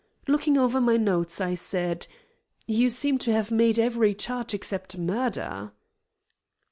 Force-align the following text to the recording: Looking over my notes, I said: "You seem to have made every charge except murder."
Looking 0.27 0.57
over 0.57 0.81
my 0.81 0.97
notes, 0.97 1.39
I 1.39 1.53
said: 1.53 2.07
"You 2.65 2.89
seem 2.89 3.19
to 3.19 3.31
have 3.33 3.51
made 3.51 3.77
every 3.77 4.15
charge 4.15 4.55
except 4.55 4.97
murder." 4.97 5.73